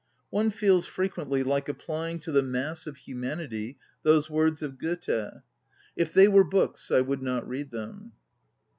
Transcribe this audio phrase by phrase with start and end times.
[0.31, 5.43] One feels frequently like appljdng to the mass of humanity those words of Goethe:
[5.95, 8.13] "If they 14 ON READING were books, I would not read them."